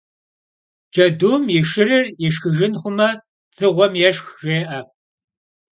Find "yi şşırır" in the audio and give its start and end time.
1.53-2.05